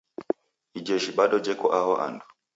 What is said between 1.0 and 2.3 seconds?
bado jeko aho andu.